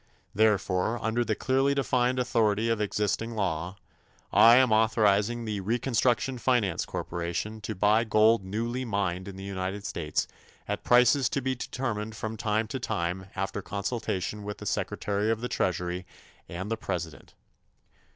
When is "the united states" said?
9.35-10.27